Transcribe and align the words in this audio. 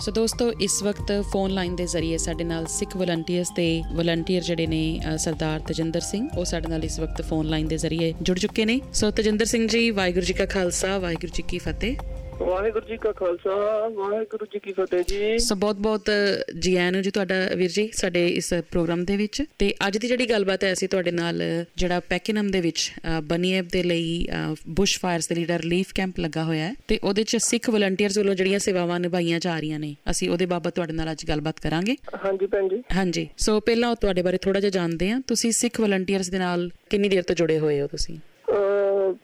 ਸੋ 0.00 0.12
ਦੋਸਤੋ 0.12 0.52
ਇਸ 0.52 0.82
ਵਕਤ 0.82 1.22
ਫੋਨ 1.32 1.50
ਲਾਈਨ 1.50 1.76
ਦੇ 1.76 1.86
ਜ਼ਰੀਏ 1.86 2.16
ਸਾਡੇ 2.18 2.44
ਨਾਲ 2.44 2.66
ਸਿੱਖ 2.66 2.96
ਵਲੰਟੀਅਰਸ 2.96 3.50
ਤੇ 3.56 3.82
ਵਲੰਟੀਅਰ 3.92 4.42
ਜਿਹੜੇ 4.42 4.66
ਨੇ 4.66 5.00
ਅ, 5.14 5.16
ਸਰਦਾਰ 5.16 5.60
ਤਜਿੰਦਰ 5.60 6.00
ਸਿੰਘ 6.00 6.28
ਉਹ 6.38 6.44
ਸਾਡੇ 6.44 6.68
ਨਾਲ 6.68 6.84
ਇਸ 6.84 7.00
ਵਕਤ 7.00 7.22
ਫੋਨ 7.22 7.46
ਲਾਈਨ 7.46 7.68
ਦੇ 7.68 7.76
ਜ਼ਰੀਏ 7.76 8.14
ਜੁੜ 8.22 8.38
ਚੁੱਕੇ 8.38 8.64
ਨੇ। 8.64 8.80
ਸੋ 8.94 9.10
ਤਜਿੰਦਰ 9.10 9.44
ਸਿੰਘ 9.44 9.68
ਜੀ 9.68 9.90
ਵਾਹਿਗੁਰੂ 9.90 10.24
ਜੀ 10.26 10.32
ਕਾ 10.32 10.46
ਖਾਲਸਾ 10.46 10.98
ਵਾਹਿਗੁਰੂ 10.98 11.32
ਜੀ 11.34 11.42
ਕੀ 11.48 11.58
ਫਤਿਹ। 11.58 11.96
ਵਾਹਿਗੁਰੂ 12.40 12.86
ਜੀ 12.86 12.96
ਕਾ 12.96 13.10
ਖਾਲਸਾ 13.12 13.54
ਵਾਹਿਗੁਰੂ 13.88 14.46
ਜੀ 14.52 14.58
ਕੀ 14.58 14.72
ਫਤਿਹ 14.72 15.02
ਜੀ। 15.08 15.38
ਸੋ 15.38 15.54
ਬਹੁਤ-ਬਹੁਤ 15.54 16.10
ਜੀ 16.58 16.74
ਆਇਆਂ 16.76 16.92
ਨੂੰ 16.92 17.00
ਜੀ 17.02 17.10
ਤੁਹਾਡਾ 17.10 17.34
ਵੀਰ 17.56 17.70
ਜੀ 17.70 17.88
ਸਾਡੇ 17.92 18.26
ਇਸ 18.28 18.52
ਪ੍ਰੋਗਰਾਮ 18.70 19.04
ਦੇ 19.04 19.16
ਵਿੱਚ। 19.16 19.42
ਤੇ 19.58 19.72
ਅੱਜ 19.86 19.98
ਦੀ 19.98 20.08
ਜਿਹੜੀ 20.08 20.28
ਗੱਲਬਾਤ 20.30 20.64
ਹੈ 20.64 20.72
ਅਸੀਂ 20.72 20.88
ਤੁਹਾਡੇ 20.88 21.10
ਨਾਲ 21.10 21.42
ਜਿਹੜਾ 21.76 22.00
ਪੈਕਿਨਮ 22.00 22.50
ਦੇ 22.50 22.60
ਵਿੱਚ 22.60 22.92
ਬਨੀਐਪ 23.24 23.68
ਦੇ 23.72 23.82
ਲਈ 23.82 24.26
ਬੁਸ਼ 24.68 24.98
ਫਾਇਰਸ 25.00 25.28
ਦੇ 25.28 25.34
ਲਈ 25.34 25.46
ਰਿਲੀਫ 25.46 25.92
ਕੈਂਪ 25.94 26.20
ਲੱਗਾ 26.20 26.44
ਹੋਇਆ 26.44 26.66
ਹੈ। 26.66 26.74
ਤੇ 26.88 26.98
ਉਹਦੇ 27.04 27.24
ਚ 27.24 27.36
ਸਿੱਖ 27.36 27.70
ਵਲੰਟੀਅਰਸ 27.70 28.18
ਵੱਲੋਂ 28.18 28.34
ਜਿਹੜੀਆਂ 28.34 28.58
ਸੇਵਾਵਾਂ 28.58 29.00
ਨਿਭਾਈਆਂ 29.00 29.40
ਜਾ 29.40 29.58
ਰਹੀਆਂ 29.60 29.78
ਨੇ 29.78 29.94
ਅਸੀਂ 30.10 30.30
ਉਹਦੇ 30.30 30.46
ਬਾਬਤ 30.46 30.74
ਤੁਹਾਡੇ 30.74 30.92
ਨਾਲ 30.92 31.12
ਅੱਜ 31.12 31.24
ਗੱਲਬਾਤ 31.28 31.60
ਕਰਾਂਗੇ। 31.60 31.96
ਹਾਂਜੀ 32.24 32.46
ਭੈਣ 32.46 32.68
ਜੀ। 32.68 32.82
ਹਾਂਜੀ। 32.96 33.28
ਸੋ 33.38 33.60
ਪਹਿਲਾਂ 33.60 33.94
ਤੁਹਾਡੇ 33.96 34.22
ਬਾਰੇ 34.22 34.38
ਥੋੜਾ 34.38 34.60
ਜਿਹਾ 34.60 34.70
ਜਾਣਦੇ 34.70 35.10
ਹਾਂ। 35.10 35.20
ਤੁਸੀਂ 35.26 35.52
ਸਿੱਖ 35.52 35.80
ਵਲੰਟੀਅਰਸ 35.80 36.30
ਦੇ 36.30 36.38
ਨਾਲ 36.38 36.70
ਕਿੰਨੀ 36.90 37.08
ਦੇਰ 37.08 37.22
ਤੋਂ 37.22 37.34
ਜੁੜੇ 37.34 37.58
ਹੋਏ 37.58 37.80
ਹੋ 37.80 37.86
ਤੁਸੀਂ? 37.86 38.18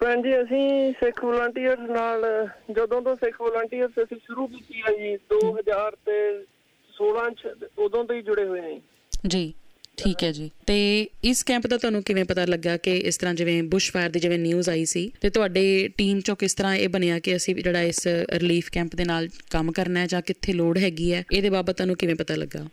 ਅਹ 0.05 0.09
ਭੈਣ 0.09 0.23
ਜੀ, 0.23 0.43
ਅਸੀਂ 0.43 0.93
ਸਿੱਖ 0.93 1.25
ਵਲੰਟੀਅਰਸ 1.25 1.91
ਨਾਲ, 1.91 2.49
ਜਦੋਂ 2.73 3.03
ਤੋਂ 3.03 3.17
ਸਿੱਖ 3.17 3.41
ਵਲੰਟੀਅਰਸ 3.41 3.93
ਅਸੀਂ 4.03 4.17
ਸ਼ੁਰੂ 4.17 4.47
ਕੀਤੀ 4.47 4.81
ਆ 4.81 4.93
ਜੀ 4.93 5.17
2000 5.17 5.97
ਤੇ 6.07 6.45
16 6.93 7.31
ਚ 7.31 7.49
ਉਦੋਂ 7.79 8.05
ਤੋਂ 8.05 8.17
ਹੀ 8.17 8.23
ਜੁੜੇ 8.23 8.45
ਹੋਏ 8.45 8.61
ਹਾਂ 8.61 8.71
ਜੀ। 8.71 8.81
ਜੀ, 9.27 9.53
ਠੀਕ 9.97 10.25
ਹੈ 10.25 10.33
ਜੀ। 10.33 10.51
ਤੇ 10.67 11.07
ਇਸ 11.25 11.45
ਕੈਂਪ 11.45 11.67
ਦਾ 11.67 11.77
ਤੁਹਾਨੂੰ 11.77 12.03
ਕਿਵੇਂ 12.03 12.25
ਪਤਾ 12.25 12.45
ਲੱਗਾ 12.45 12.77
ਕਿ 12.77 12.97
ਇਸ 12.97 13.19
ਤਰ੍ਹਾਂ 13.19 13.35
ਜਿਵੇਂ 13.35 13.63
ਬੁਸ਼ 13.63 13.93
ਫਾਇਰ 13.93 14.11
ਦੀ 14.11 14.21
ਜਿਵੇਂ 14.21 14.39
ਨਿਊਜ਼ 14.39 14.69
ਆਈ 14.69 14.85
ਸੀ, 14.85 15.13
ਤੇ 15.21 15.31
ਤੁਹਾਡੇ 15.31 15.89
ਟੀਮ 15.89 16.21
ਚੋਂ 16.21 16.37
ਕਿਸ 16.37 16.55
ਤਰ੍ਹਾਂ 16.55 16.77
ਇਹ 16.77 16.89
ਬਣਿਆ 16.89 17.19
ਕਿ 17.19 17.37
ਅਸੀਂ 17.37 17.55
ਜਿਹੜਾ 17.55 17.83
ਇਸ 17.83 18.07
ਰਿਲੀਫ 18.31 18.71
ਕੈਂਪ 18.73 18.95
ਦੇ 18.95 19.05
ਨਾਲ 19.05 19.29
ਕੰਮ 19.51 19.73
ਕਰਨਾ 19.73 20.01
ਹੈ 20.01 20.07
ਜਾਂ 20.07 20.23
ਕਿੱਥੇ 20.23 20.53
ਲੋੜ 20.53 20.79
ਹੈਗੀ 20.79 21.15
ਹੈ, 21.15 21.25
ਇਹਦੇ 21.33 21.51
ਬਾਬਤ 21.51 21.77
ਤੁਹਾਨੂੰ 21.77 21.97
ਕਿਵੇਂ 21.97 22.15
ਪਤਾ 22.15 22.35
ਲੱਗਾ? 22.35 22.67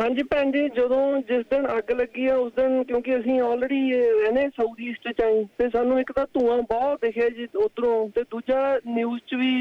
ਹਾਂਜੀ 0.00 0.22
ਭੈਣ 0.22 0.50
ਜੀ 0.52 0.68
ਜਦੋਂ 0.68 1.20
ਜਿਸ 1.20 1.44
ਦਿਨ 1.50 1.66
ਅੱਗ 1.78 1.90
ਲੱਗੀ 1.90 2.26
ਆ 2.26 2.36
ਉਸ 2.36 2.52
ਦਿਨ 2.52 2.84
ਕਿਉਂਕਿ 2.84 3.16
ਅਸੀਂ 3.16 3.40
ਆਲਰੇਡੀ 3.40 3.92
ਰਹਿੰਦੇ 3.92 4.48
ਸਾਊਥ 4.48 4.80
ਈਸਟ 4.80 5.08
ਚ 5.08 5.20
ਆਈ 5.20 5.44
ਤੇ 5.58 5.68
ਸਾਨੂੰ 5.70 6.00
ਇੱਕ 6.00 6.12
ਤਾਂ 6.12 6.26
ਧੂਆਂ 6.34 6.58
ਬਹੁਤ 6.58 7.00
ਦਿਖਿਆ 7.02 7.28
ਜੀ 7.28 7.48
ਉਧਰੋਂ 7.56 8.08
ਤੇ 8.08 8.22
ਦੂਜਾ 8.22 8.80
ਨਿਊਜ਼ 8.86 9.22
'ਚ 9.22 9.34
ਵੀ 9.34 9.52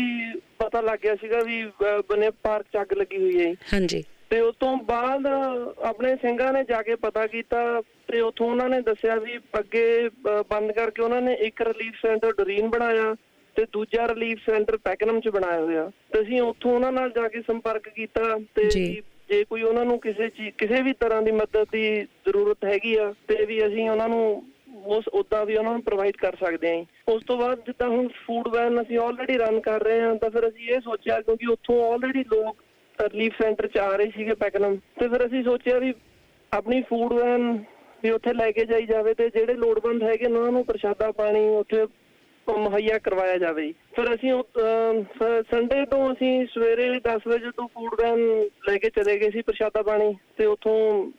ਪਤਾ 0.59 0.81
ਲੱਗ 0.81 1.00
ਗਿਆ 1.03 1.16
ਸੀਗਾ 1.16 1.39
ਵੀ 1.44 1.66
ਬਨੇ 2.09 2.30
ਪਾਰਕ 2.44 2.66
'ਚ 2.73 2.81
ਅੱਗ 2.81 2.94
ਲੱਗੀ 2.94 3.17
ਹੋਈ 3.17 3.45
ਹੈ। 3.45 3.53
ਹਾਂਜੀ। 3.73 4.03
ਤੇ 4.30 4.39
ਉਸ 4.39 4.55
ਤੋਂ 4.59 4.78
ਬਾਅਦ 4.78 5.28
ਆਪਣੇ 5.83 6.16
ਸਿੰਘਾਂ 6.16 6.53
ਨੇ 6.53 6.63
ਜਾ 6.63 6.81
ਕੇ 6.81 6.95
ਪਤਾ 6.95 7.28
ਕੀਤਾ 7.28 7.81
ਤੇ 8.08 8.22
ਉਥੋਂ 8.22 8.50
ਉਹਨਾਂ 8.50 8.69
ਨੇ 8.69 8.81
ਦੱਸਿਆ 8.81 9.16
ਵੀ 9.16 9.38
ਅੱਗੇ 9.59 10.09
ਬੰਦ 10.50 10.72
ਕਰਕੇ 10.72 11.02
ਉਹਨਾਂ 11.02 11.22
ਨੇ 11.22 11.33
ਇੱਕ 11.33 11.61
ਰਿਲੀਫ 11.61 11.94
ਸੈਂਟਰ 12.02 12.31
ਡਰੀਨ 12.31 12.69
ਬਣਾਇਆ 12.69 13.16
ਤੇ 13.56 13.66
ਦੂਜਾ 13.73 14.08
ਰਿਲੀਫ 14.08 14.39
ਸੈਂਟਰ 14.50 14.78
ਪੈਕਨਮ 14.78 15.19
ਚ 15.19 15.30
ਬਣਾਇਆ 15.30 15.61
ਹੋਇਆ। 15.61 15.91
ਤੇ 16.13 16.22
ਅਸੀਂ 16.22 16.41
ਉੱਥੋਂ 16.41 16.72
ਉਹਨਾਂ 16.72 16.91
ਨਾਲ 16.91 17.09
ਜਾ 17.09 17.28
ਕੇ 17.28 17.41
ਸੰਪਰਕ 17.41 17.89
ਕੀਤਾ 17.89 18.22
ਤੇ 18.56 19.02
ਜੀ। 19.32 19.38
ਵੀ 19.38 19.38
ਜੇ 19.38 19.44
ਕੋਈ 19.44 19.62
ਉਹਨਾਂ 19.62 19.86
ਨੂੰ 19.86 20.00
ਕਿਸੇ 20.00 20.30
ਚੀਜ਼ 20.30 20.50
ਕਿਸੇ 20.58 20.82
ਵੀ 20.82 20.94
ਤਰ੍ਹਾਂ 20.94 21.22
ਦੀ 21.22 21.32
ਮਦਦ 21.32 21.66
ਦੀ 21.72 22.02
ਜ਼ਰੂਰਤ 22.02 22.66
ਹੈਗੀ 22.66 22.96
ਆ, 22.96 23.14
ਤੇ 23.28 23.46
ਵੀ 23.46 23.66
ਅਸੀਂ 23.68 23.90
ਉਹਨਾਂ 23.90 24.10
ਨੂੰ 24.10 24.44
ਉਸ 24.86 25.08
ਉਦਾਂ 25.08 25.46
ਵੀ 25.46 25.56
ਉਹਨਾਂ 25.56 25.72
ਨੂੰ 25.72 25.82
ਪ੍ਰੋਵਾਈਡ 25.82 26.18
ਕਰ 26.18 26.36
ਸਕਦੇ 26.36 26.70
ਹਾਂ 26.70 26.76
ਜੀ। 26.76 26.86
ਉਸ 27.08 27.24
ਤੋਂ 27.24 27.38
ਬਾਅਦ 27.38 27.59
ਜਿੱਦਾਂ 27.59 27.90
ਹੁਣ 27.90 28.08
ਫੂਡ 28.08 28.48
ਵੈਨ 28.48 28.82
ਅਸੀਂ 28.82 28.98
ਆਲਰੇਡੀ 28.98 29.38
ਰਨ 29.38 29.59
ਕਰ 29.59 29.84
ਰਹੇ 29.84 30.02
ਹਾਂ, 30.02 30.16
ਤਾਂ 30.16 30.30
ਫਿਰ 30.30 30.48
ਅਸੀਂ 30.48 30.70
ਇਹ 30.70 30.80
ਸੋਚਿਆ 30.82 31.20
ਕਿਉਂਕਿ 31.22 31.46
ਉੱਥੋਂ 31.46 31.94
ਆਲਰੇਡੀ 31.94 32.24
ਲੋਕ 32.32 32.64
ਰਿਲੀਫ 33.02 33.34
ਸੈਂਟਰ 33.42 33.68
ਚ 33.68 33.78
ਆ 33.78 33.96
ਰਹੇ 33.96 34.12
ਸੀਗੇ 34.18 34.34
ਪੈਕਨਮ 34.34 34.76
ਤੇ 35.00 35.08
ਫਿਰ 35.08 35.26
ਅਸੀਂ 35.26 35.44
ਸੋਚਿਆ 35.44 35.80
ਵੀ 35.80 35.94
ਆਪਣੀ 36.52 36.82
ਫੂਡ 36.82 37.14
ਵੈਨ 37.14 37.64
ਵੀ 38.04 38.09
ਉੱਥੇ 38.09 38.34
ਲੈ 38.34 38.52
ਕੇ 38.52 38.66
ਜਾਈ 38.66 38.86
ਜਾਵੇ, 38.86 39.14
ਤੇ 39.14 39.30
ਜਿਹੜੇ 39.30 39.54
ਲੋੜਵੰਦ 39.54 40.04
ਹੈਗੇ 40.04 40.28
ਨੇ 40.28 40.38
ਉਹਨਾਂ 40.38 40.52
ਨੂੰ 40.52 40.66
ਪ੍ਰਸ਼ਾਦਾ 40.66 41.12
ਪਾਣੀ, 41.12 41.48
ਉੱਥੇ 41.48 41.86
ਮੁਹੱਈਆ 42.50 42.97
ਕਰਵਾਇਆ 42.97 43.38
ਜਾਵੇ। 43.38 43.72
ਫਿਰ 43.95 44.14
ਅਸੀਂ 44.16 44.34
ਸੰਡੇ 45.52 45.86
ਤੋਂ 45.86 46.14
ਅਸੀਂ 46.14 46.45
ਸਵੇਰੇ 46.45 46.89
10 47.08 47.28
ਵਜੇ 47.28 47.52
ਤੋਂ 47.58 47.67
ਫੂਡ 47.67 48.02
ਵੈਨ 48.02 48.20
ਲੈ 48.70 48.78
ਕੇ 48.78 48.89
ਚਲੇ 48.89 49.17
ਗਏ 49.20 49.30
ਸੀ 49.30 49.42
ਪ੍ਰਸ਼ਾਦਾ 49.42 49.81
ਪਾਣੀ 49.81 50.14
ਤੇ 50.38 50.45
ਉੱਥੋਂ 50.45 51.12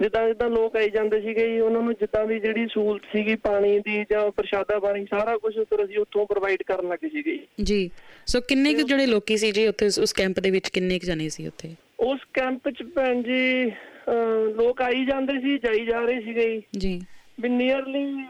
ਜਿੱਦਾਂ 0.00 0.26
ਜਿੱਦਾਂ 0.28 0.48
ਲੋਕ 0.50 0.76
ਆਈ 0.76 0.90
ਜਾਂਦੇ 0.90 1.20
ਸੀਗੇ 1.20 1.46
ਜੀ 1.48 1.60
ਉਹਨਾਂ 1.60 1.82
ਨੂੰ 1.82 1.92
ਜਿੱਦਾਂ 1.92 2.24
ਵੀ 2.26 2.38
ਜਿਹੜੀ 2.40 2.66
ਸਹੂਲਤ 2.66 3.02
ਸੀਗੀ 3.16 3.34
ਪਾਣੀ 3.36 3.78
ਦੀ 3.78 4.04
ਜਾਂ 4.10 4.30
ਪ੍ਰਸ਼ਾਦਾ 4.30 4.78
ਪਾਣੀ 4.78 5.04
ਸਾਰਾ 5.04 5.36
ਕੁਝ 5.36 5.54
ਫਿਰ 5.60 5.84
ਅਸੀਂ 5.84 5.98
ਉੱਥੋਂ 5.98 6.26
ਪ੍ਰੋਵਾਈਡ 6.26 6.62
ਕਰਨ 6.62 6.88
ਲੱਗੇ 6.88 7.08
ਸੀਗੇ 7.08 7.38
ਜੀ। 7.62 7.90
ਸੋ 8.26 8.40
ਕਿੰਨੇ 8.40 8.74
ਕੁ 8.74 8.82
ਜਿਹੜੇ 8.82 9.06
ਲੋਕੀ 9.06 9.36
ਸੀ 9.36 9.52
ਜੀ 9.52 9.66
ਉੱਥੇ 9.66 9.86
ਉਸ 10.02 10.12
ਕੈਂਪ 10.12 10.40
ਦੇ 10.40 10.50
ਵਿੱਚ 10.50 10.68
ਕਿੰਨੇ 10.68 10.98
ਕੁ 10.98 11.06
ਜਣੇ 11.06 11.28
ਸੀ 11.28 11.46
ਉੱਥੇ 11.46 11.74
ਉਸ 12.00 12.20
ਕੈਂਪ 12.34 12.68
ਚ 12.68 12.82
ਭੈਣ 12.82 13.22
ਜੀ 13.22 13.72
ਲੋਕ 14.54 14.82
ਆਈ 14.82 15.04
ਜਾਂਦੇ 15.04 15.40
ਸੀ 15.40 15.58
ਜਾਈ 15.58 15.84
ਜਾ 15.86 16.00
ਰਹੇ 16.00 16.20
ਸੀਗੇ 16.20 16.50
ਜੀ 16.50 16.60
ਜੀ 16.78 17.00
ਵੀ 17.40 17.48
ਨੀਅਰਲੀ 17.48 18.24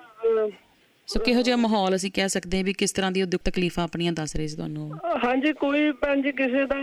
ਸੋ 1.09 1.21
ਕਿਹੋ 1.21 1.43
ਜਿਹਾ 1.43 1.57
ਮਾਹੌਲ 1.57 1.95
ਅਸੀਂ 1.95 2.11
ਕਹਿ 2.13 2.29
ਸਕਦੇ 2.29 2.57
ਹਾਂ 2.57 2.65
ਵੀ 2.65 2.73
ਕਿਸ 2.73 2.93
ਤਰ੍ਹਾਂ 2.93 3.11
ਦੀ 3.13 3.23
ਦੁੱਖ 3.25 3.43
ਤਕਲੀਫਾਂ 3.43 3.85
ਆਪਣੀਆਂ 3.85 4.13
ਦੱਸ 4.13 4.35
ਰਹੇ 4.37 4.47
ਸੀ 4.47 4.57
ਤੁਹਾਨੂੰ 4.57 4.91
ਹਾਂਜੀ 5.25 5.53
ਕੋਈ 5.53 5.91
ਭੈਣ 5.93 6.23
ਜੀ 6.23 6.33
ਕਿਸੇ 6.33 6.65
ਦਾ 6.67 6.77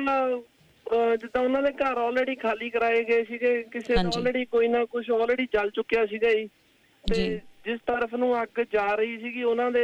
ਜਿੱਦਾਂ 1.16 1.42
ਉਹਨਾਂ 1.42 1.62
ਦੇ 1.62 1.72
ਘਰ 1.72 1.98
ਆਲਰੇਡੀ 1.98 2.36
ਖਾਲੀ 2.36 2.70
ਕਰਾਏ 2.70 3.04
ਗਏ 3.04 3.24
ਸੀਗੇ 3.24 3.52
ਕਿਸੇ 3.72 3.94
ਦਾ। 3.94 4.02
ਆਲਰੇਡੀ 4.02 4.44
ਕੋਈ 4.46 4.68
ਨਾ 4.68 4.84
ਕੁਝ 4.86 5.10
ਆਲਰੇਡੀ 5.12 5.46
ਜਲ 5.54 5.70
ਚੁੱਕਿਆ 5.70 6.06
ਸੀਗਾ 6.06 6.30
ਜੀ 6.30 6.48
ਤੇ। 7.04 7.40
ਜਿਸ 7.66 7.80
ਤਰਫ 7.88 8.14
ਨੂੰ 8.16 8.42
ਅੱਗ 8.42 8.62
ਜਾ 8.74 8.86
ਰਹੀ 8.96 9.18
ਸੀਗੀ 9.18 9.44
ਉਹਨਾਂ 9.44 9.72
ਦੇ 9.72 9.84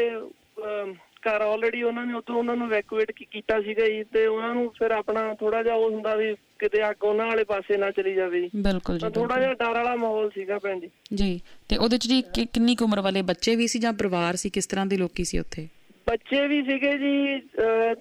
ਘਰ 1.28 1.42
ਆਲਰੇਡੀ 1.42 1.84
ਉਹਨਾਂ 1.84 2.06
ਨੇ 2.06 2.14
ਉੱਥੋਂ 2.14 2.36
ਉਹਨਾਂ 2.36 2.56
ਨੂੰ 2.56 2.68
ਇਵੈਕੂਏਟ 2.68 3.12
ਕੀਤਾ 3.12 3.62
ਸੀਗਾ 3.62 3.86
ਜੀ 3.86 4.04
ਤੇ 4.04 4.26
ਉਹਨਾਂ 4.28 4.54
ਨੂੰ 4.54 4.74
ਫਿਰ 4.80 4.92
ਆਪਣਾ 4.92 5.34
ਥੋੜਾ 5.34 5.64
ਜਿਹਾ 5.64 5.76
ਉਹ 5.76 5.92
ਹੁੰਦਾ 5.92 6.16
ਵੀ 6.16 6.36
ਕਿਤੇ 6.60 6.90
ਅੱਗ 6.90 7.04
ਉਹਨਾਂ 7.04 7.26
ਵਾਲੇ 7.26 7.44
ਪਾਸੇ 7.44 7.78
ਨਾ 7.78 7.92
ਚਲੀ 7.92 8.14
ਜਾਵੇ 8.14 8.42
ਜੀ। 8.42 8.50
ਬਿਲਕੁਲ 8.56 8.98
ਜੀ 9.00 9.10
ਥੋੜਾ। 9.10 9.40
ਜਿਹਾ 9.40 9.54
ਡਰ 9.54 9.74
ਵਾਲਾ 9.74 9.96
ਮਾਹੌਲ 9.96 10.30
ਸੀਗਾ 10.30 10.60
ਭੈਣ 10.60 10.80
ਜੀ। 10.80 10.90
ਜੀ 11.14 11.40
ਤੇ 11.70 11.78
ਉਹਦੇ 11.78 11.98
ਚ 11.98 12.08
ਜੀ 12.08 12.22
ਕਿੰਨੀ 12.22 12.76
ਕੁ 12.76 12.86
ਉਮਰ 12.86 13.00
ਵਾਲੇ 13.02 13.22
ਬੱਚੇ 13.22 13.56
ਵੀ 13.56 13.68
ਸੀ 13.68 13.80
ਜਾਂ 13.80 13.94
ਪਰਿਵਾਰ 13.94 14.36
ਸੀ? 14.36 14.50
ਕਿਸ 14.50 14.68
ਤਰ੍ਹਾਂ 14.68 14.86
ਦੇ 14.86 14.98
ਲੋਕੀ 14.98 15.24
ਸੀ 15.24 15.40
ਉੱਥੇ? 15.40 15.68
ਬੱਚੇ 16.10 16.48
ਵੀ 16.48 16.62
ਸੀਗੇ 16.62 16.98
ਜੀ 16.98 17.40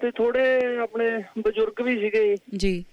ਤੇ 0.01 0.11
ਥੋੜੇ 0.11 0.77
ਆਪਣੇ 0.77 1.23
ਬਜ਼ੁਰਗ 1.39 1.81
ਵੀ 1.81 1.99
ਸੀਗੇ 1.99 2.35
ਜੀ। 2.57 2.83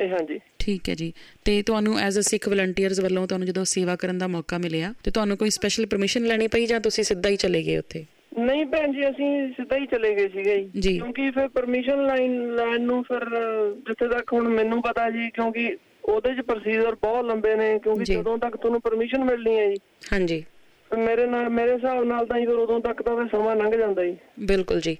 ਇਹ 0.00 0.08
ਹਾਂਜੀ। 0.08 0.38
ਠੀਕ 0.58 0.88
ਹੈ 0.88 0.94
ਜੀ। 0.94 1.12
ਤੇ 1.44 1.62
ਤੁਹਾਨੂੰ 1.62 1.98
ਐਜ਼ 1.98 2.18
ਅ 2.18 2.22
ਸਿੱਖ 2.22 2.48
ਵਲੰਟੀਅਰਸ 2.48 3.00
ਵੱਲੋਂ 3.00 3.26
ਤੁਹਾਨੂੰ 3.26 3.48
ਜਦੋਂ 3.48 3.64
ਸੇਵਾ 3.64 3.96
ਕਰਨ 3.96 4.18
ਦਾ 4.18 4.26
ਮੌਕਾ 4.26 4.58
ਮਿਲਿਆ 4.58 4.94
ਤੇ 5.04 5.10
ਤੁਹਾਨੂੰ 5.10 5.36
ਕੋਈ 5.36 5.50
ਸਪੈਸ਼ਲ 5.50 5.86
ਪਰਮਿਸ਼ਨ 5.86 6.26
ਲੈਣੀ 6.26 6.48
ਪਈ 6.48 6.66
ਜਾਂ 6.66 6.80
ਤੁਸੀਂ 6.80 7.04
ਸਿੱਧਾ 7.04 7.28
ਹੀ 7.28 7.36
ਚਲੇ 7.36 7.62
ਗਏ 7.62 7.76
ਉੱਥੇ? 7.76 8.04
ਨਹੀਂ 8.40 8.66
ਭੈਣ 8.66 8.92
ਜੀ 8.92 9.08
ਅਸੀਂ 9.08 9.52
ਸਿੱਧਾ 9.52 9.76
ਹੀ 9.76 9.86
ਚਲੇ 9.86 10.14
ਗਏ 10.14 10.28
ਸੀਗੇ 10.28 10.68
ਜੀ। 10.78 10.98
ਕਿਉਂਕਿ 10.98 11.30
ਫਿਰ 11.30 11.48
ਪਰਮਿਸ਼ਨ 11.48 12.06
ਲਾਈਨ 12.06 12.54
ਲੈਣ 12.54 12.80
ਨੂੰ 12.80 13.02
ਫਿਰ 13.02 13.24
ਜਿੱਥੇ 13.72 14.08
ਤੱਕ 14.08 14.32
ਹੁਣ 14.32 14.48
ਮੈਨੂੰ 14.48 14.82
ਪਤਾ 14.82 15.10
ਜੀ 15.10 15.30
ਕਿਉਂਕਿ 15.30 15.76
ਉਹਦੇ 16.04 16.34
'ਚ 16.34 16.40
ਪ੍ਰੋਸੀਜਰ 16.40 16.94
ਬਹੁਤ 16.94 17.24
ਲੰਬੇ 17.24 17.54
ਨੇ 17.54 17.78
ਕਿਉਂਕਿ 17.78 18.04
ਜੀ। 18.04 18.14
ਜਦੋਂ 18.14 18.38
ਤੱਕ 18.38 18.56
ਤੁਹਾਨੂੰ 18.56 18.80
ਪਰਮਿਸ਼ਨ 18.80 19.24
ਮਿਲਣੀ 19.24 19.58
ਹੈ 19.58 19.68
ਜੀ। 19.68 19.76
ਹਾਂਜੀ। 20.12 20.44
ਫਿਰ 20.90 20.98
ਮੇਰੇ 20.98 21.26
ਨਾਲ 21.26 21.48
ਮੇਰੇ 21.48 21.72
ਹਿਸਾਬ 21.72 22.04
ਨਾਲ 22.04 22.26
ਤਾਂ 22.26 22.40
ਜੀ 22.40 22.46
ਫਿਰ 22.46 22.54
ਉਦੋਂ 22.54 22.80
ਤੱਕ 22.80 23.02
ਤਾਂ 23.02 23.16
ਫਿਰ 23.16 23.26
ਸਮਾਂ 23.26 23.56
ਲੰਘ 23.56 23.76
ਜਾਂਦਾ 23.76 24.04
ਜੀ। 24.04 24.16
ਬਿਲਕੁਲ 24.40 24.80
ਜੀ। 24.80 24.96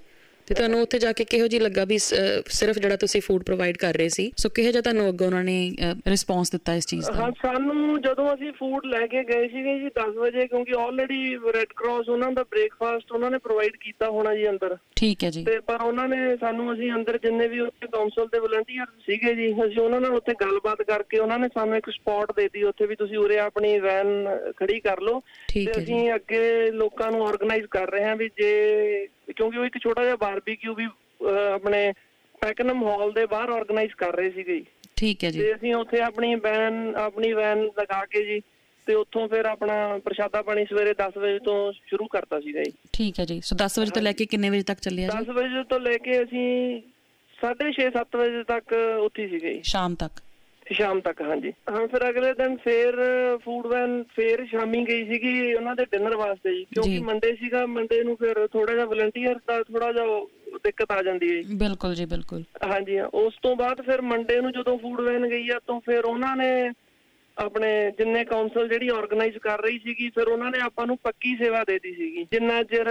ਤੇ 0.51 0.55
ਤੁਹਾਨੂੰ 0.55 0.81
ਉੱਥੇ 0.81 0.99
ਜਾ 0.99 1.11
ਕੇ 1.13 1.23
ਕਿਹੋ 1.25 1.47
ਜੀ 1.47 1.59
ਲੱਗਾ 1.59 1.83
ਵੀ 1.85 1.97
ਸਿਰਫ 1.97 2.77
ਜਿਹੜਾ 2.77 2.95
ਤੁਸੀਂ 2.95 3.21
ਫੂਡ 3.21 3.43
ਪ੍ਰੋਵਾਈਡ 3.43 3.77
ਕਰ 3.77 3.93
ਰਹੇ 3.93 4.09
ਸੀ? 4.09 4.31
ਸੋ 4.37 4.49
ਕਿਹੋ 4.49 4.71
ਜਿਹਾ 4.71 4.81
ਤੁਹਾਨੂੰ 4.81 5.07
ਅੱਗੋਂ 5.09 5.25
ਉਹਨਾਂ 5.25 5.43
ਨੇ 5.43 5.55
ਰਿਸਪੌਂਸ 6.07 6.51
ਦਿੱਤਾ 6.51 6.73
ਇਸ 6.75 6.87
ਚੀਜ਼ 6.87 7.07
ਦਾ? 7.07 7.13
ਹਾਂ 7.13 7.31
ਸਾਨੂੰ 7.41 8.01
ਜਦੋਂ 8.01 8.27
ਅਸੀਂ 8.33 8.51
ਫੂਡ 8.51 8.85
ਲੈ 8.85 9.05
ਕੇ 9.07 9.23
ਗਏ 9.23 9.47
ਸੀਗੇ 9.47 9.77
ਜੀ 9.79 9.89
10 9.99 10.17
ਵਜੇ 10.17 10.47
ਕਿਉਂਕਿ 10.47 10.73
ਆਲਰੇਡੀ 10.79 11.35
ਰੈੱਡ 11.53 11.73
ਕਰਾਸ 11.75 12.09
ਉਹਨਾਂ 12.09 12.31
ਦਾ 12.31 12.43
ਬ੍ਰੇਕਫਾਸਟ 12.43 13.11
ਉਹਨਾਂ 13.11 13.31
ਨੇ 13.31 13.37
ਪ੍ਰੋਵਾਈਡ 13.37 13.77
ਕੀਤਾ 13.77 14.09
ਹੋਣਾ 14.09 14.35
ਜੀ 14.35 14.49
ਅੰਦਰ। 14.49 14.77
ਠੀਕ 14.95 15.23
ਹੈ 15.23 15.29
ਜੀ। 15.29 15.43
ਤੇ 15.45 15.59
ਪਰ 15.59 15.81
ਉਹਨਾਂ 15.81 16.07
ਨੇ 16.07 16.17
ਸਾਨੂੰ 16.37 16.73
ਅਸੀਂ 16.73 16.91
ਅੰਦਰ 16.91 17.17
ਜਿੰਨੇ 17.17 17.47
ਵੀ 17.47 17.59
ਉੱਥੇ 17.59 17.87
ਕਾਉਂਸਲ 17.87 18.27
ਦੇ 18.27 18.39
ਵਲੰਟੀਅਰ 18.39 18.85
ਸੀਗੇ 19.05 19.33
ਜੀ 19.35 19.51
ਅਸੀਂ 19.53 19.79
ਉਹਨਾਂ 19.79 20.01
ਨਾਲ 20.01 20.15
ਉੱਥੇ 20.15 20.33
ਗੱਲਬਾਤ 20.41 20.81
ਕਰਕੇ 20.81 21.19
ਉਹਨਾਂ 21.19 21.39
ਨੇ 21.39 21.47
ਸਾਨੂੰ 21.47 21.77
ਇੱਕ 21.77 21.89
ਸਪੌਟ 21.89 22.35
ਦੇਤੀ 22.35 22.63
ਉੱਥੇ 22.63 22.85
ਵੀ 22.85 22.95
ਤੁਸੀਂ 22.95 23.17
ਉਰੇ 23.17 23.39
ਆਪਣੀ 23.39 23.79
ਵੈਨ 23.79 24.27
ਖੜੀ 24.59 24.79
ਕਰ 24.79 25.01
ਲਓ। 25.01 25.19
ਤੇ 25.53 25.71
ਅਸੀਂ 25.77 26.13
ਅੱਗੇ 26.15 26.71
ਲੋਕਾਂ 26.71 27.11
ਨੂੰ 27.11 27.27
ਆਰਗੇਨਾਈਜ਼ 27.27 27.65
ਕਰ 27.71 27.91
ਰਹੇ 27.91 28.03
ਹਾਂ 28.03 28.15
ਵੀ 28.15 28.29
ਜੇ 28.37 29.07
ਕਿਉਂਕਿ 29.41 29.57
ਉਹ 29.57 29.65
ਇੱਕ 29.65 29.77
ਛੋਟਾ 29.77 30.03
ਜਿਹਾ 30.03 30.15
ਬਾਰਬੀਕਿਊ 30.15 30.73
ਵੀ 30.73 30.87
ਆਪਣੇ 31.53 31.93
ਪੈਕਨਮ 32.41 32.83
ਹਾਲ 32.83 33.11
ਦੇ 33.11 33.25
ਬਾਹਰ 33.25 33.49
ਆਰਗੇਨਾਈਜ਼ 33.49 33.91
ਕਰ 33.97 34.15
ਰਹੇ 34.15 34.29
ਸੀਗੇ 34.29 34.55
ਜੀ। 34.55 34.65
ਠੀਕ 34.95 35.23
ਹੈ 35.23 35.29
ਜੀ। 35.29 35.39
ਤੇ 35.39 35.55
ਅਸੀਂ 35.55 35.73
ਉੱਥੇ 35.75 36.01
ਆਪਣੀ 36.01 36.35
ਵੈਨ 36.35 36.95
ਆਪਣੀ 36.95 37.33
ਵੈਨ 37.33 37.63
ਲਗਾ 37.63 38.05
ਕੇ 38.05 38.23
ਜੀ 38.25 38.39
ਤੇ 38.87 38.93
ਉੱਥੋਂ 38.93 39.27
ਫਿਰ 39.27 39.45
ਆਪਣਾ 39.45 39.97
ਪ੍ਰਸ਼ਾਦਾ 39.97 40.41
ਪਾਣੀ 40.41 40.65
ਸਵੇਰੇ 40.65 40.93
10 40.93 41.17
ਵਜੇ 41.17 41.39
ਤੋਂ 41.39 41.73
ਸ਼ੁਰੂ 41.87 42.07
ਕਰਤਾ 42.07 42.39
ਸੀਗਾ 42.39 42.63
ਜੀ। 42.63 42.71
ਠੀਕ 42.93 43.19
ਹੈ 43.19 43.25
ਜੀ। 43.25 43.41
ਸੋ 43.43 43.55
10 43.55 43.79
ਵਜੇ 43.79 43.91
ਤੋਂ 43.91 44.01
ਲੈ 44.01 44.11
ਕੇ 44.11 44.25
ਕਿੰਨੇ 44.25 44.49
ਵਜੇ 44.49 44.63
ਤੱਕ 44.63 44.79
ਚੱਲਿਆ 44.79 45.07
ਜੀ? 45.07 45.17
10 45.17 45.33
ਵਜੇ 45.33 45.63
ਤੋਂ 45.63 45.79
ਲੈ 45.79 45.97
ਕੇ 45.97 46.23
ਅਸੀਂ 46.23 46.47
6:30 47.37 47.89
7 47.97 48.15
ਵਜੇ 48.15 48.43
ਤੱਕ 48.43 48.73
ਉੱਥੇ 49.03 49.27
ਸੀਗੇ 49.27 49.53
ਜੀ। 49.53 49.61
ਸ਼ਾਮ 49.63 49.95
ਤੱਕ। 49.95 50.11
ਸ਼ਾਮ 50.73 50.99
ਤੱਕ 51.01 51.21
ਹਾਂਜੀ 51.21 51.51
ਹਾਂ 51.69 51.87
ਫਿਰ 51.87 52.07
ਅਗਲੇ 52.09 52.33
ਦਿਨ 52.33 52.55
ਫੇਰ 52.57 52.95
ਫੂਡ 53.43 53.67
ਵੈਨ 53.67 54.01
ਫੇਰ 54.15 54.45
ਸ਼ਾਮੀ 54.45 54.83
ਗਈ 54.87 55.05
ਸੀਗੀ 55.07 55.53
ਉਹਨਾਂ 55.53 55.75
ਦੇ 55.75 55.85
ਡਿਨਰ 55.91 56.15
ਵਾਸਤੇ 56.15 56.53
ਜੀ 56.53 56.63
ਕਿਉਂਕਿ। 56.65 56.99
ਮੰਡੇ 57.03 57.33
ਸੀਗਾ 57.35 57.65
ਮੰਡੇ 57.67 58.03
ਨੂੰ 58.03 58.15
ਫਿਰ 58.15 58.45
ਥੋੜਾ 58.47 58.73
ਜਿਹਾ 58.73 58.85
ਵਲੰਟੀਅਰ 58.85 59.39
ਦਾ 59.47 59.61
ਥੋੜਾ 59.63 59.91
ਜਿਹਾ 59.91 60.21
ਦਿੱਕਤ 60.63 60.91
ਆ 60.91 61.01
ਜਾਂਦੀ 61.03 61.29
ਹੈ 61.29 61.41
ਜੀ 61.41 61.55
ਬਿਲਕੁਲ 61.55 61.95
ਜੀ 61.95 62.05
ਬਿਲਕੁਲ 62.05 62.43
ਹਾਂਜੀ 62.65 62.97
ਹਾਂ। 62.97 63.07
ਉਸ 63.15 63.33
ਤੋਂ 63.43 63.55
ਬਾਅਦ 63.55 63.81
ਫਿਰ 63.81 64.01
ਮੰਡੇ 64.03 64.39
ਨੂੰ 64.41 64.51
ਜਦੋਂ 64.51 64.77
ਫੂਡ 64.77 65.01
ਵੈਨ 65.01 65.27
ਗਈ 65.29 65.49
ਆ 65.49 65.59
ਤਾਂ 65.67 65.79
ਫਿਰ 65.79 66.05
ਉਹਨਾਂ 66.05 66.35
ਨੇ 66.35 66.49
ਆਪਣੇ 67.37 67.69
ਜਿੰਨੇ 67.97 68.23
ਕਾਉਂਸਲ 68.25 68.67
ਜਿਹੜੀ 68.67 68.87
ਆਰਗੇਨਾਈਜ਼ 68.89 69.37
ਕਰ 69.37 69.61
ਰਹੀ 69.61 69.77
ਸੀਗੀ 69.79 70.09
ਫਿਰ 70.09 70.27
ਉਹਨਾਂ 70.27 70.49
ਨੇ 70.51 70.59
ਆਪਾਂ 70.59 70.85
ਨੂੰ 70.87 70.97
ਪੱਕੀ 71.03 71.35
ਸੇਵਾ 71.35 71.63
ਦੇਤੀ 71.63 71.93
ਸੀਗੀ 71.93 72.23
ਜਿੰਨਾ 72.31 72.61
ਚਿਰ 72.63 72.89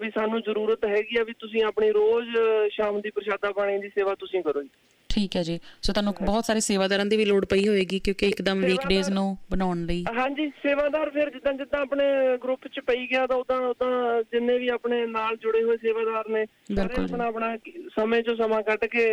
ਵੀ 0.00 0.10
ਸਾਨੂੰ 0.10 0.40
ਜ਼ਰੂਰਤ 0.42 0.84
ਹੈਗੀ 0.86 1.18
ਆ 1.20 1.24
ਵੀ 1.24 1.32
ਤੁਸੀਂ 1.38 1.62
ਆਪਣੀ 1.64 1.90
ਰੋਜ਼ 1.92 2.36
ਸ਼ਾਮ 2.72 3.00
ਦੀ 3.00 3.10
ਪ੍ਰਸ਼ਾਦਾ 3.10 3.52
ਪਾਣੀ 3.52 3.78
ਦੀ 3.78 3.88
ਸੇਵਾ 3.88 4.14
ਤੁਸੀਂ 4.14 4.42
ਕਰੋ 4.42 4.62
ਜੀ 4.62 4.68
ਠੀਕ 5.16 5.36
ਹੈ 5.36 5.42
ਜੀ। 5.42 5.58
ਸੋ 5.82 5.92
ਤੁਹਾਨੂੰ 5.92 6.14
ਬਹੁਤ 6.24 6.44
ਸਾਰੇ 6.44 6.60
ਸੇਵਾਦਾਰਾਂ 6.60 7.06
ਦੀ 7.06 7.16
ਵੀ 7.16 7.24
ਲੋੜ 7.24 7.44
ਪਈ 7.44 7.66
ਹੋਏਗੀ 7.68 7.98
ਕਿਉਂਕਿ 7.98 8.26
ਇੱਕਦਮ 8.26 8.60
ਵੀਕਡੇਜ਼ 8.60 9.10
ਨੂੰ 9.10 9.26
ਬਣਾਉਣ 9.50 9.84
ਲਈ। 9.86 10.04
ਹਾਂਜੀ 10.18 10.48
ਸੇਵਾਦਾਰ 10.62 11.10
ਫਿਰ 11.10 11.30
ਜਿੱਦਾਂ 11.30 11.52
ਜਿੱਦਾਂ 11.52 11.80
ਆਪਣੇ 11.80 12.04
ਗਰੁੱਪ 12.44 12.66
'ਚ 12.68 12.80
ਪਈ 12.80 13.06
ਗਿਆ 13.06 13.26
ਤਾਂ 13.26 13.36
ਉਦਾਂ 13.36 13.58
ਉਦਾਂ 13.60 14.22
ਜਿੰਨੇ 14.22 14.58
ਵੀ 14.58 14.68
ਆਪਣੇ 14.68 15.06
ਨਾਲ 15.06 15.36
ਜੁੜੇ 15.36 15.62
ਹੋਏ 15.62 15.76
ਸੇਵਾਦਾਰ 15.76 16.28
ਨੇ 16.28 16.44
ਸਾਰੇ। 16.76 17.02
ਆਪਣਾ 17.04 17.26
ਆਪਣਾ 17.26 17.56
ਸਮੇਂ 17.96 18.22
'ਚੋਂ 18.22 18.36
ਸਮਾਂ 18.36 18.62
ਕੱਢ 18.62 18.84
ਕੇ 18.84 19.04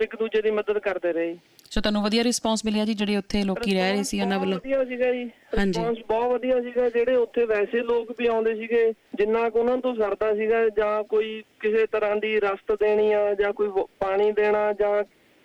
ਇੱਕ 0.00 0.16
ਦੂਜੇ 0.16 0.42
ਦੀ 0.42 0.50
ਮਦਦ 0.50 0.78
ਕਰਦੇ 0.78 1.12
ਰਹੇ। 1.12 1.36
ਸੋ 1.70 1.80
ਤੁਹਾਨੂੰ 1.80 2.02
ਵਧੀਆ 2.02 2.24
ਰਿਸਪੌਂਸ 2.24 2.64
ਮਿਲਿਆ 2.64 2.84
ਜੀ 2.84 2.94
ਜਿਹੜੇ 2.94 3.16
ਉੱਥੇ 3.16 3.42
ਲੋਕੀ 3.42 3.74
ਰਹਿ 3.74 3.92
ਰਹੇ 3.92 4.02
ਸੀ 4.02 4.20
ਉਹਨਾਂ 4.20 4.38
ਵੱਲੋਂ? 4.38 4.58
ਵਧੀਆ 4.58 4.84
ਸੀਗਾ 4.84 5.12
ਜੀ। 5.12 5.24
ਹਾਂਜੀ। 5.58 5.80
ਰਿਸਪੌਂਸ 5.80 5.98
ਬਹੁਤ 6.08 6.32
ਵਧੀਆ 6.32 6.60
ਸੀਗਾ। 6.60 6.88
ਜਿਹੜੇ 6.90 7.14
ਉੱਥੇ 7.16 7.44
ਵੈਸੇ 7.44 7.82
ਲੋਕ 7.82 8.14
ਵੀ 8.18 8.26
ਆਉਂਦੇ 8.26 8.54
ਸੀਗੇ 8.54 8.92
ਜਿੰਨਾ 9.14 9.48
ਕੁ 9.50 9.58
ਉਹਨਾਂ 9.58 9.76
ਤੋਂ 9.78 9.94
ਸਰਦਾ 9.94 10.34
ਸੀਗਾ 10.34 10.68
ਜਾਂ 10.68 11.04
ਕੋਈ 11.04 11.42
ਕਿਸੇ 11.60 11.86
ਤਰ੍ਹਾਂ 11.86 12.16
ਦੀ 12.16 12.40
ਰਸਤ 12.40 12.72
ਦੇਣੀ 12.72 13.12
ਆ 13.12 13.34
ਜਾਂ 13.34 13.52
ਕੋਈ 13.52 13.68
ਪਾਣੀ 14.00 14.30
ਦੇਣਾ 14.32 14.72
ਜਾਂ 14.72 15.04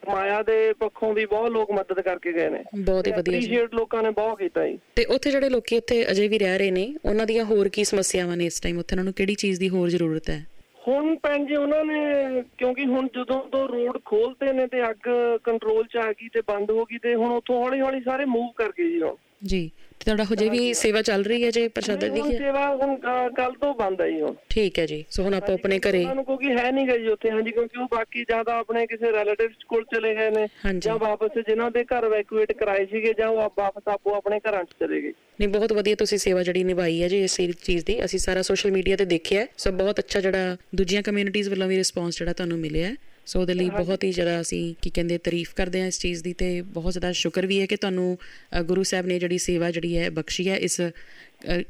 ਮਾਇਆ 0.09 0.41
ਦੇ 0.41 0.73
ਪੱਖੋਂ 0.73 1.13
ਵੀ 1.13 1.25
ਬਹੁਤ 1.25 1.51
ਲੋਕ 1.51 1.71
ਮਦਦ 1.71 2.01
ਕਰਕੇ 2.01 2.33
ਗਏ 2.33 2.49
ਨੇ। 2.49 2.63
ਬਹੁਤ 2.77 3.07
ਹੀ 3.07 3.11
ਵਧੀਆ 3.11 3.21
ਜੀ। 3.21 3.37
ਐਪਰੀਸ਼ੀਏਟ 3.37 3.75
ਲੋਕਾਂ 3.75 4.03
ਨੇ 4.03 4.09
ਬਹੁਤ 4.09 4.39
ਕੀਤਾ 4.39 4.67
ਜੀ। 4.67 4.79
ਤੇ 4.95 5.05
ਉੱਥੇ 5.05 5.31
ਜਿਹੜੇ 5.31 5.49
ਲੋਕੀ 5.49 5.75
ਇੱਥੇ 5.75 6.11
ਅਜੇ 6.11 6.27
ਵੀ 6.27 6.39
ਰਹਿ 6.39 6.57
ਰਹੇ 6.57 6.71
ਨੇ 6.71 6.95
ਉਹਨਾਂ 7.05 7.25
ਦੀਆਂ 7.25 7.45
ਹੋਰ 7.45 7.69
ਕੀ 7.69 7.83
ਸਮੱਸਿਆਵਾਂ 7.83 8.37
ਨੇ 8.37 8.45
ਇਸ 8.45 8.59
ਟਾਈਮ 8.59 8.79
ਉੱਥੇ 8.79 8.95
ਉਹਨਾਂ 8.95 9.03
ਨੂੰ 9.03 9.13
ਕਿਹੜੀ 9.13 9.35
ਚੀਜ਼ 9.35 9.59
ਦੀ 9.59 9.69
ਹੋਰ 9.69 9.89
ਜ਼ਰੂਰਤ 9.89 10.29
ਹੈ? 10.29 10.45
ਹੁਣ 10.87 11.15
ਭੈਣ 11.15 11.45
ਜੀ 11.45 11.55
ਉਹਨਾਂ 11.55 11.85
ਨੇ 11.85 12.41
ਕਿਉਂਕਿ 12.57 12.85
ਹੁਣ 12.85 13.07
ਜਦੋਂ 13.07 13.41
ਤੋਂ 13.41 13.67
ਰੋਡ 13.67 13.99
ਖੋਲਤੇ 14.05 14.53
ਨੇ 14.53 14.67
ਤੇ 14.67 14.89
ਅੱਗ 14.89 15.09
ਕੰਟਰੋਲ 15.43 15.83
ਚ 15.83 15.97
ਆ 15.97 16.11
ਗਈ 16.11 16.27
ਤੇ 16.27 16.41
ਬੰਦ 16.41 16.71
ਹੋ 16.71 16.85
ਗਈ 16.85 16.97
ਤੇ 16.97 17.15
ਹੁਣ 17.15 17.31
ਉੱਥੋਂ 17.31 17.63
ਹੌਲੀ 17.63 17.81
ਹੌਲੀ 17.81 18.01
ਸਾਰੇ 18.01 18.25
ਮੂਵ 18.25 18.51
ਕਰਕੇ 18.55 18.83
ਜੀ 18.83 19.01
ਹੁਣ। 19.01 19.15
ਜੀ 19.43 19.69
ਤੇ 19.99 20.05
ਤੁਹਾਡਾ 20.05 20.23
ਹਜੇ 20.23 20.47
ਵੀ 20.49 20.73
ਸੇਵਾ 20.73 21.01
ਚੱਲ 21.01 21.23
ਰਹੀ 21.23 21.43
ਹੈ 21.43 21.49
ਜੇ 21.51 21.67
ਪ੍ਰਸ਼ਾਦਾ 21.67 22.07
ਦੀ 22.07 22.21
ਕੀ? 22.21 22.37
ਸੇਵਾ 22.37 22.65
ਹੁਣ 22.75 22.95
ਕੱਲ 23.35 23.51
ਤੋਂ 23.51 23.73
ਬੰਦ 23.75 24.01
ਹੈ 24.01 24.09
ਜੀ 24.09 24.21
ਹੁਣ 24.21 24.33
ਠੀਕ 24.49 24.79
ਹੈ 24.79 24.85
ਜੀ 24.85 25.03
ਸੋ 25.09 25.23
ਹੁਣ 25.23 25.33
ਆਪਾਂ 25.33 25.53
ਆਪਣੇ 25.53 25.79
ਘਰੇ 25.79 25.99
ਉਹਨਾਂ 25.99 26.15
ਨੂੰ 26.15 26.25
ਕਿਉਂਕਿ 26.25 26.51
ਹੈ 26.57 26.71
ਨਹੀਂ 26.71 26.87
ਗਈ 26.87 27.07
ਉੱਥੇ 27.07 27.31
ਹਾਂਜੀ 27.31 27.51
ਕਿਉਂਕਿ 27.51 27.79
ਉਹ 27.79 27.87
ਬਾਕੀ 27.91 28.23
ਜ਼ਿਆਦਾ 28.23 28.57
ਆਪਣੇ 28.57 28.85
ਕਿਸੇ 28.87 29.11
ਰਿਲੇਟਿਵਸ 29.11 29.63
ਕੋਲ 29.67 29.83
ਚਲੇ 29.95 30.15
ਗਏ 30.15 30.29
ਨੇ 30.29 30.47
ਜਾਂ 30.79 30.97
ਵਾਪਸ 30.97 31.37
ਜਿਨ੍ਹਾਂ 31.47 31.69
ਦੇ 31.71 31.83
ਘਰ 31.83 32.07
ਵੈਕੂਏਟ 32.07 32.51
ਕਰਾਏ 32.51 32.85
ਸੀਗੇ 32.85 33.13
ਜਾਂ 33.17 33.27
ਉਹ 33.27 33.39
ਆਪ- 33.41 33.59
ਵਾਪਸ 33.59 33.87
ਆਪੋ 33.87 34.15
ਆਪਣੇ 34.15 34.39
ਘਰਾਂ 34.39 34.63
'ਚ 34.63 34.69
ਚਲੇ 34.79 35.01
ਗਏ 35.01 35.13
ਨਹੀਂ 35.39 35.49
ਬਹੁਤ 35.49 35.73
ਵਧੀਆ 35.73 35.95
ਤੁਸੀਂ 35.95 36.17
ਸੇਵਾ 36.17 36.43
ਜਿਹੜੀ 36.43 36.63
ਨਿਭਾਈ 36.63 37.01
ਹੈ 37.03 37.07
ਜੀ 37.07 37.23
ਇਸ 37.23 37.37
ਚੀਜ਼ 37.63 37.85
ਦੀ 37.85 38.03
ਅਸੀਂ 38.05 38.19
ਸਾਰਾ 38.19 38.41
ਸੋਸ਼ਲ 38.41 38.71
ਮੀਡੀਆ 38.71 38.95
ਤੇ 38.95 39.05
ਦੇਖਿਆ। 39.05 39.45
ਸੋ 39.57 39.71
ਬਹੁਤ 39.71 39.99
ਅੱਛਾ 39.99 40.19
ਜਿਹੜਾ 40.19 40.57
ਦੂਜੀਆਂ 40.75 41.03
ਕਮਿਊਨਿਟੀਆਂ 41.03 41.49
ਵੱਲੋਂ 41.49 41.67
ਵੀ 41.67 41.77
ਰਿਸਪੌਂਸ 41.77 42.17
ਜਿਹੜਾ 42.17 42.33
ਤੁਹਾਨੂੰ 42.33 42.57
ਮਿਲਿਆ 42.59 42.87
ਹੈ। 42.87 42.95
ਸੋ 43.25 43.41
ਉਹਦੇ 43.41 43.53
ਲਈ 43.53 43.69
ਬਹੁਤ 43.69 44.03
ਹੀ 44.03 44.11
ਜ਼ਿਆਦਾ 44.11 44.41
ਅਸੀਂ 44.41 44.75
ਕੀ 44.81 44.89
ਕਹਿੰਦੇ 44.89 45.17
ਤਾਰੀਫ 45.17 45.53
ਕਰਦੇ 45.55 45.81
ਹਾਂ 45.81 45.87
ਇਸ 45.87 45.99
ਚੀਜ਼ 45.99 46.23
ਦੀ 46.23 46.33
ਤੇ 46.33 46.61
ਬਹੁਤ 46.61 46.91
ਜ਼ਿਆਦਾ 46.91 47.11
ਸ਼ੁਕਰ 47.11 47.45
ਵੀ 47.45 47.61
ਹੈ 47.61 47.65
ਕਿ 47.65 47.75
ਤੁਹਾਨੂੰ 47.75 48.17
ਗੁਰੂ 48.63 48.83
ਸਾਹਿਬ 48.83 49.05
ਨੇ 49.05 49.19
ਜਿਹੜੀ 49.19 49.37
ਸੇਵਾ 49.37 49.71
ਜਿਹੜੀ 49.71 49.97
ਹੈ 49.97 50.09
ਬਖਸ਼ੀ 50.09 50.49
ਹੈ 50.49 50.55
ਇਸ 50.57 50.81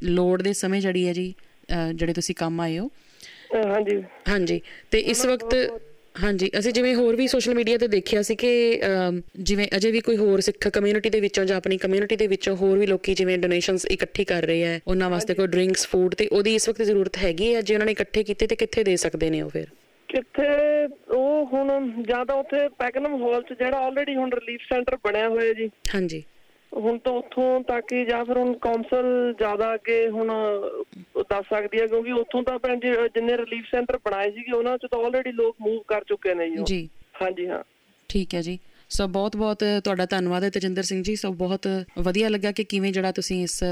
ਲੋੜ 0.02 0.42
ਦੇ 0.42 0.52
ਸਮੇਂ 0.52 0.80
ਜਿਹੜੀ 0.80 1.08
ਹੈ 1.08 1.12
ਜੀ 1.12 1.34
ਜਿਹੜੇ 1.94 2.12
ਤੁਸੀਂ 2.12 2.34
ਕੰਮ 2.34 2.60
ਆਏ 2.60 2.78
ਹੋ। 2.78 2.90
ਹਾਂਜੀ। 3.66 4.02
ਹਾਂਜੀ 4.28 4.60
ਤੇ 4.90 4.98
ਇਸ 4.98 5.26
ਵਕਤ 5.26 5.54
ਹਾਂਜੀ 6.24 6.50
ਅਸੀਂ 6.58 6.72
ਜਿਵੇਂ 6.72 6.94
ਹੋਰ 6.94 7.16
ਵੀ 7.16 7.26
ਸੋਸ਼ਲ 7.28 7.54
ਮੀਡੀਆ 7.54 7.78
ਤੇ 7.78 7.88
ਦੇਖਿਆ 7.88 8.22
ਸੀ 8.22 8.34
ਕਿ 8.34 8.80
ਜਿਵੇਂ 9.40 9.66
ਅਜੇ 9.76 9.90
ਵੀ 9.90 10.00
ਕੋਈ 10.00 10.16
ਹੋਰ 10.16 10.40
ਸਿੱਖ 10.40 10.68
ਕਮਿਊਨਿਟੀ 10.68 11.10
ਦੇ 11.10 11.20
ਵਿੱਚੋਂ 11.20 11.44
ਜਾਂ 11.44 11.56
ਆਪਣੀ 11.56 11.78
ਕਮਿਊਨਿਟੀ 11.78 12.16
ਦੇ 12.16 12.26
ਵਿੱਚੋਂ 12.26 12.56
ਹੋਰ 12.56 12.78
ਵੀ 12.78 12.86
ਲੋਕੀ 12.86 13.14
ਜਿਵੇਂ 13.14 13.38
ਡੋਨੇਸ਼ਨਸ 13.38 13.86
ਇਕੱਠੀ 13.86 14.24
ਕਰ 14.24 14.42
ਰਹੇ 14.42 14.74
ਆ 14.74 14.80
ਉਹਨਾਂ 14.86 15.10
ਵਾਸਤੇ 15.10 15.34
ਕੋਈ 15.34 15.46
ਡਰਿੰਕਸ 15.46 15.86
ਫੂਡ 15.86 16.14
ਤੇ 16.14 16.26
ਉਹਦੀ 16.26 16.54
ਇਸ 16.54 16.68
ਵਕਤ 16.68 16.82
ਜ਼ਰੂਰਤ 16.82 17.16
ਹੈਗੀ 17.16 17.54
ਹੈ 17.54 17.60
ਜੇ 17.60 17.74
ਉਹਨਾਂ 17.74 17.86
ਨੇ 17.86 17.92
ਇਕੱਠੇ 17.92 18.22
ਕੀਤੇ 18.22 18.46
ਤੇ 18.46 18.56
ਕਿੱਥੇ 18.56 18.84
ਦੇ 18.84 18.96
ਸਕਦੇ 18.96 19.30
ਨੇ 19.30 19.42
ਉਹ 19.42 19.50
ਫਿਰ? 19.50 19.66
ਕਿੱਥੇ 20.08 20.48
ਉਹ 21.10 21.46
ਹੁਣ 21.46 21.90
ਜਾਂ 22.02 22.24
ਤਾਂ 22.26 22.36
ਉੱਥੇ 22.36 22.68
ਪੈਕਨਮ 22.68 23.22
ਹਾਲ 23.22 23.42
'ਚ 23.42 23.52
ਜਿਹੜਾ 23.52 23.78
ਆਲਰੇਡੀ 23.78 24.16
ਹੁਣ 24.16 24.32
ਰਿਲੀਫ 24.32 24.60
ਸੈਂਟਰ 24.60 24.96
ਬਣਿਆ 24.96 25.28
ਹੋਇਆ 25.28 25.52
ਜੀ। 25.52 25.70
ਹਾਂਜੀ। 25.94 26.22
ਹੁਣ 26.76 26.98
ਤਾਂ 26.98 27.12
ਉੱਥੋਂ 27.12 27.60
ਤੱਕ 27.60 27.92
ਹੀ 27.92 28.04
ਜਾਂ 28.04 28.24
ਫਿਰ 28.24 28.36
ਹੁਣ 28.36 28.54
ਕੌਂਸਲ 28.54 29.34
ਜ਼ਿਆਦਾ 29.38 29.74
ਅੱਗੇ 29.74 30.08
ਹੁਣ 30.08 30.28
ਦੱਸ 31.30 31.46
ਸਕਦੀ 31.46 31.80
ਹੈ 31.80 31.86
ਕਿਉਂਕਿ 31.86 32.12
ਉੱਥੋਂ 32.12 32.42
ਤਾਂ 32.42 32.58
ਭੈਣ 32.58 32.80
ਜੀ 32.80 32.92
ਜਿੰਨੇ 32.92 33.36
ਰਿਲੀਫ 33.36 33.64
ਸੈਂਟਰ 33.70 33.98
ਬਣਾਏ 34.04 34.30
ਸੀਗੇ 34.30 34.52
ਉਹਨਾਂ 34.52 34.78
'ਚ 34.78 34.86
ਤਾਂ 34.90 34.98
ਆਲਰੇਡੀ 34.98 35.32
ਲੋਕ 35.32 35.56
ਮੂਵ 35.60 35.82
ਕਰ 35.88 36.04
ਚੁੱਕੇ 36.04 36.34
ਨੇ। 36.34 36.50
ਜੀ। 36.64 36.88
ਹਾਂਜੀ 37.22 37.46
ਹਾਂ। 37.48 37.62
ਠੀਕ 38.08 38.34
ਹੈ 38.34 38.42
ਜੀ। 38.42 38.58
ਸੋ 38.88 39.06
ਬਹੁਤ 39.06 39.36
ਬਹੁਤ 39.36 39.64
ਤੁਹਾਡਾ 39.84 40.06
ਧੰਨਵਾਦ 40.06 40.44
ਹੈ 40.44 40.50
ਤਜਿੰਦਰ 40.50 40.82
ਸਿੰਘ 40.82 41.02
ਜੀ। 41.02 41.16
ਸੋ 41.16 41.32
ਬਹੁਤ 41.32 41.68
ਵਧੀਆ 41.98 42.28
ਲੱਗਾ 42.28 42.52
ਕਿ 42.52 42.64
ਕਿਵੇਂ 42.64 42.92
ਜਿਹੜਾ 42.92 43.12
ਤੁਸੀਂ 43.12 43.42
ਇਸ 43.42 43.64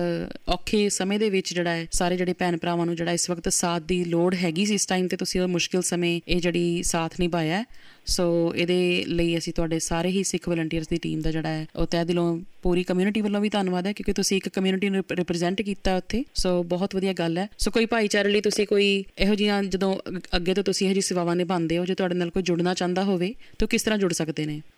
ਔਖੇ 0.48 0.88
ਸਮੇਂ 0.88 1.18
ਦੇ 1.18 1.30
ਵਿੱਚ 1.30 1.54
ਜਿਹੜਾ 1.54 1.70
ਹੈ, 1.70 1.86
ਸਾਰੇ 1.92 2.16
ਜਿਹੜੇ 2.16 2.32
ਭੈਣ 2.32 2.56
ਭਰਾਵਾਂ 2.56 2.86
ਨੂੰ 2.86 2.96
ਜਿਹੜਾ 2.96 3.12
ਇਸ 3.12 3.30
ਵਕਤ 3.30 3.48
ਸਾਥ 3.48 3.82
ਦੀ 3.82 4.04
ਲੋੜ 4.04 4.34
ਹੈਗੀ 4.34 4.66
ਸੀ 4.66 4.74
ਇਸ 4.74 4.86
ਟਾਈਮ 4.86 5.08
ਤੇ 5.08 5.16
ਤੁਸੀਂ 5.16 5.40
ਉਹ 5.40 5.48
ਮੁਸ਼ਕਿਲ 5.48 5.82
ਸਮੇਂ 5.82 6.20
ਇਹ 6.28 6.40
ਜਿਹੜੀ 6.40 6.82
ਸਾਥ 6.82 7.20
ਨਿਭਾਇਆ 7.20 7.58
ਹੈ। 7.58 7.64
ਸੋ 8.06 8.52
ਇਹਦੇ 8.56 9.04
ਲਈ 9.06 9.38
ਅਸੀਂ 9.38 9.52
ਤੁਹਾਡੇ 9.52 9.78
ਸਾਰੇ 9.78 10.08
ਹੀ 10.08 10.24
ਸਿੱਖ 10.24 10.48
ਵਲੰਟੀਅਰਸ 10.48 10.88
ਦੀ 10.88 10.96
ਟੀਮ 10.96 11.20
ਦਾ 11.20 11.30
ਜਿਹੜਾ 11.30 11.48
ਹੈ, 11.48 11.66
ਉਹ 11.76 11.86
ਤਹਿ 11.86 12.04
ਦਿਲੋਂ 12.04 12.40
ਪੂਰੀ 12.62 12.84
ਕਮਿਊਨਿਟੀ 12.84 13.20
ਵੱਲੋਂ 13.20 13.40
ਵੀ 13.40 13.48
ਧੰਨਵਾਦ 13.48 13.86
ਹੈ 13.86 13.92
ਕਿਉਂਕਿ 13.92 14.12
ਤੁਸੀਂ 14.12 14.36
ਇੱਕ 14.36 14.48
ਕਮਿਊਨਿਟੀ 14.48 14.88
ਨੂੰ 14.88 15.04
ਰਿਪਰੈਜ਼ੈਂਟ 15.12 15.62
ਕੀਤਾ 15.62 15.96
ਉੱਥੇ। 15.96 16.24
ਸੋ 16.34 16.62
ਬਹੁਤ 16.62 16.96
ਵਧੀਆ 16.96 17.12
ਗੱਲ 17.12 17.38
ਹੈ। 17.38 17.48
ਸੋ 17.58 17.70
ਕੋਈ 17.70 17.86
ਭਾਈਚਾਰੇ 17.86 18.28
ਲਈ 18.28 18.40
ਤੁਸੀਂ 18.40 18.66
ਕੋਈ 18.66 19.04
ਇਹੋ 19.18 19.34
ਜਿਹੀਆਂ 19.34 19.62
ਜਦੋਂ 19.62 19.98
ਅੱਗ- 20.08 20.20
ਅੱਗੇ 20.36 20.54
ਤੋਂ 20.54 20.64
ਤੁਸੀਂ 20.64 20.86
ਇਹੋ 20.86 20.94
ਜਿਹੀ 20.94 21.02
ਸੇਵਾਵਾਂ 21.02 21.36
ਨਿਭਾਉਂਦੇ 21.36 21.78
ਹੋ, 21.78 21.84
ਜੇ 21.84 21.94
ਤੁਹਾਡੇ 21.94 22.14
ਨਾਲ 22.14 22.30
ਕੋਈ 22.30 22.42
ਜੁੜਨਾ 22.42 22.74
ਚਾਹੁੰਦਾ 22.74 23.04
ਹੋਵੇ, 23.04 23.34
ਤਾਂ 23.58 23.68
ਕਿਸ 23.68 23.82
ਤਰ੍ਹਾਂ 23.82 23.98
ਜੁੜ 23.98 24.12
ਸਕਦੇ 24.12 24.46
ਨੇ? 24.46 24.58
ਅਹ 24.58 24.71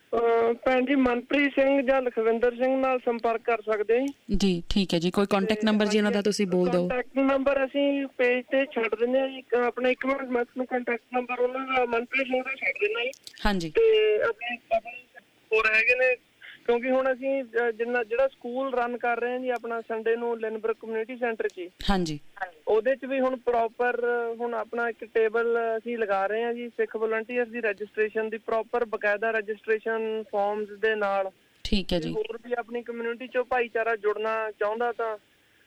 ਭੈਣ 0.54 0.84
ਜੀ 0.86 0.94
ਮਨਪ੍ਰੀਤ 0.94 1.52
ਸਿੰਘ 1.54 1.82
ਜਾਂ 1.82 2.00
ਲਖਵਿੰਦਰ 2.02 2.54
ਸਿੰਘ 2.56 2.76
ਨਾਲ 2.76 2.98
ਸੰਪਰਕ 2.98 3.42
ਕਰ 3.42 3.62
ਸਕਦੇ 3.62 3.98
ਹੋ 4.00 4.06
ਜੀ। 4.06 4.36
ਜੀ 4.36 4.62
ਠੀਕ 4.70 4.94
ਹੈ 4.94 4.98
ਜੀ 4.98 5.10
ਕੋਈ 5.10 5.26
ਕੰਟੈਕਟ 5.30 5.64
ਨੰਬਰ 5.64 5.86
ਜੀ 5.86 5.98
ਇਹਨਾਂ 5.98 6.12
ਦਾ 6.12 6.22
ਤੁਸੀਂ 6.22 6.46
ਬੋਲ 6.46 6.68
ਦਿਓ। 6.70 6.88
ਕੰਟੈਕਟ 6.88 7.18
ਨੰਬਰ 7.18 7.64
ਅਸੀਂ 7.64 8.06
ਪੇਜ 8.18 8.44
ਤੇ 8.50 8.64
ਛੱਡ 8.66 8.94
ਦਿੰਦੇ 8.94 9.20
ਹਾਂ 9.20 9.28
ਜੀ 9.28 9.38
ਇੱਕ 9.38 9.54
ਆਪਣੇ 9.54 9.90
ਇੱਕ 9.90 10.06
ਮਿੰਟ 10.06 10.22
ਮੈਂ 10.22 10.44
ਤੁਹਾਨੂੰ 10.44 10.66
ਕੰਟੈਕਟ 10.66 11.14
ਨੰਬਰ 11.14 11.40
ਉਹਨਾਂ 11.40 11.66
ਦਾ 11.76 11.84
ਮਨਪ੍ਰੀਤ 11.86 12.26
ਸਿੰਘ 12.26 12.42
ਦਾ 12.42 12.54
ਛੱਡ 12.54 12.78
ਦਿੰਦਾ 12.80 13.04
ਜੀ। 13.04 13.10
ਹਾਂਜੀ। 13.46 13.70
ਤੇ 13.70 14.14
ਆਪਣੇ 14.22 14.58
ਆਪਣੇ 14.76 14.92
ਹੋਰ 15.52 15.66
ਹੈਗੇ 15.74 15.94
ਨੇ 15.94 16.14
ਕਿਉਂਕਿ 16.66 16.90
ਹੁਣ 16.90 17.12
ਅਸੀਂ 17.12 17.42
ਜਿੰਨਾ 17.72 18.02
ਜਿਹੜਾ 18.04 18.28
ਸਕੂਲ 18.28 18.74
ਰਨ 18.74 18.96
ਕਰ 18.96 19.20
ਰਹੇ 19.20 19.32
ਹਾਂ 19.32 19.38
ਜੀ 19.40 19.48
ਆਪਣਾ 19.48 19.80
ਸੰਡੇ 19.80 20.16
ਨੂੰ 20.16 20.38
ਲਿਨਬਰਗ 20.40 20.76
ਕਮਿਊਨਿਟੀ 20.80 21.16
ਸੈਂਟਰ 21.16 21.48
'ਚ 21.48 21.68
ਹਾਂਜੀ। 21.90 22.18
ਉਹਦੇ 22.69 22.94
'ਚ 22.96 23.05
ਵੀ 23.05 23.20
ਹੁਣ 23.20 23.37
ਪ੍ਰੋਪਰ 23.37 24.00
ਹੁਣ 24.40 24.55
ਆਪਣਾ 24.55 24.88
ਇੱਕ 24.88 25.05
ਟੇਬਲ 25.05 25.58
ਅਸੀਂ 25.78 25.99
ਲਗਾ 25.99 26.26
ਰਹੇ 26.26 26.43
ਹਾਂ 26.44 26.52
ਜੀ 26.55 26.69
ਸਿੱਖ 26.69 26.96
ਵਲੰਟੀਅਰਸ 26.96 27.49
ਦੀ 27.49 27.61
ਰਜਿਸਟ੍ਰੇਸ਼ਨ 27.61 28.28
ਦੀ 28.31 28.38
ਪ੍ਰੋਪਰ 28.38 28.84
ਬਕਾਇਦਾ 28.84 29.31
ਰਜਿਸਟ੍ਰੇਸ਼ਨ 29.31 30.22
ਫਾਰਮਸ 30.32 30.69
ਦੇ 30.78 30.94
ਨਾਲ। 30.94 31.31
ਠੀਕ 31.64 31.93
ਹੈ 31.93 32.00
ਜੀ। 32.00 32.12
ਹੋਰ 32.12 32.38
ਵੀ 32.44 32.55
ਆਪਣੀ 32.58 32.82
ਕਮਿਊਨਿਟੀ 32.82 33.25
'ਚੋਂ 33.25 33.44
ਭਾਈਚਾਰਾ 33.44 33.96
ਜੁੜਨਾ 33.96 34.50
ਚਾਹੁੰਦਾ 34.50 34.93
ਤਾਂ 34.93 35.16